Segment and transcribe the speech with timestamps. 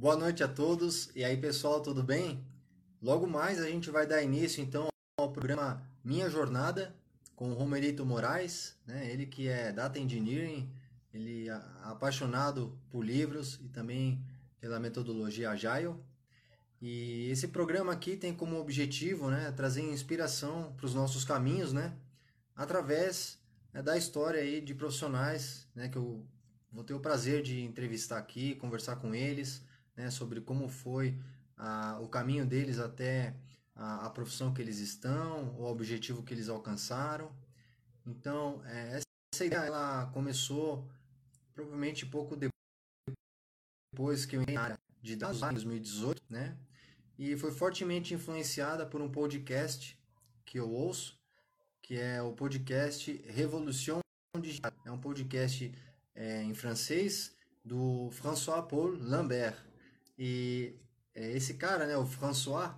[0.00, 1.10] Boa noite a todos.
[1.12, 2.46] E aí, pessoal, tudo bem?
[3.02, 4.86] Logo mais a gente vai dar início então
[5.18, 6.94] ao programa Minha Jornada
[7.34, 9.10] com o Romerito Moraes, né?
[9.10, 10.70] Ele que é data engineering,
[11.12, 14.24] ele é apaixonado por livros e também
[14.60, 15.96] pela metodologia Agile.
[16.80, 21.92] E esse programa aqui tem como objetivo, né, trazer inspiração para os nossos caminhos, né,
[22.54, 23.36] através
[23.72, 26.24] né, da história aí de profissionais, né, que eu
[26.70, 29.66] vou ter o prazer de entrevistar aqui, conversar com eles,
[29.98, 31.18] né, sobre como foi
[31.56, 33.34] a, o caminho deles até
[33.74, 37.32] a, a, profissão que eles estão, o objetivo que eles alcançaram.
[38.06, 39.00] Então, é,
[39.34, 40.88] essa ideia ela começou
[41.52, 46.56] provavelmente pouco depois que eu entrei na área de dados, em 2018, né?
[47.18, 49.98] E foi fortemente influenciada por um podcast
[50.44, 51.18] que eu ouço,
[51.82, 53.98] que é o podcast Revolution
[54.40, 54.72] Digital.
[54.84, 55.74] É um podcast
[56.14, 59.56] é, em francês do François Paul Lambert.
[60.18, 60.74] E
[61.14, 62.74] é, esse cara, né, o François,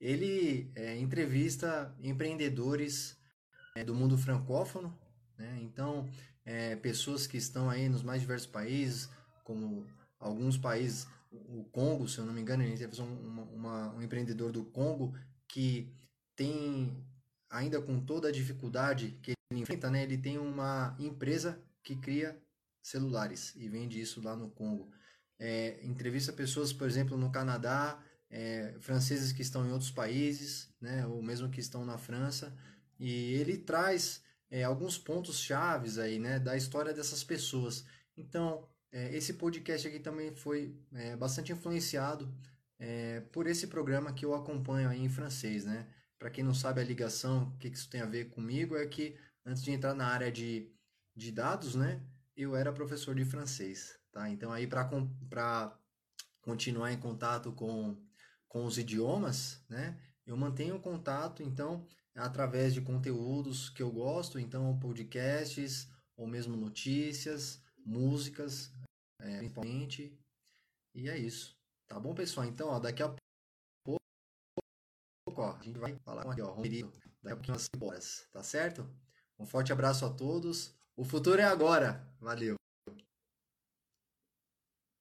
[0.00, 3.16] ele é, entrevista empreendedores
[3.76, 4.98] é, do mundo francófono,
[5.36, 5.58] né?
[5.62, 6.08] Então,
[6.44, 9.10] é, pessoas que estão aí nos mais diversos países,
[9.44, 9.86] como
[10.18, 14.50] alguns países, o Congo, se eu não me engano, ele entrevistou uma, uma, um empreendedor
[14.50, 15.14] do Congo
[15.48, 15.94] que
[16.34, 17.04] tem,
[17.50, 22.40] ainda com toda a dificuldade que ele enfrenta, né, ele tem uma empresa que cria
[22.82, 24.90] celulares e vende isso lá no Congo
[25.38, 31.06] é, entrevista pessoas, por exemplo, no Canadá, é, franceses que estão em outros países, né,
[31.06, 32.56] ou mesmo que estão na França,
[32.98, 37.84] e ele traz é, alguns pontos chaves aí, né, da história dessas pessoas.
[38.16, 42.32] Então, é, esse podcast aqui também foi é, bastante influenciado
[42.78, 45.86] é, por esse programa que eu acompanho aí em francês, né.
[46.18, 49.16] Para quem não sabe a ligação, o que isso tem a ver comigo, é que
[49.44, 50.70] antes de entrar na área de,
[51.16, 52.00] de dados, né,
[52.36, 53.98] eu era professor de francês.
[54.12, 54.28] Tá?
[54.28, 55.78] Então, aí para
[56.42, 57.96] continuar em contato com,
[58.46, 59.98] com os idiomas, né?
[60.26, 67.60] Eu mantenho contato, então, através de conteúdos que eu gosto, então, podcasts, ou mesmo notícias,
[67.84, 68.72] músicas,
[69.20, 70.16] é, principalmente.
[70.94, 71.58] E é isso.
[71.88, 72.46] Tá bom, pessoal?
[72.46, 73.08] Então, ó, daqui a
[73.84, 73.98] pouco,
[75.38, 76.92] ó, a gente vai falar com aqui, ó, Romerito,
[77.22, 78.88] daqui a pouquinho umas horas, tá certo?
[79.38, 80.76] Um forte abraço a todos.
[80.94, 82.06] O futuro é agora.
[82.20, 82.61] Valeu!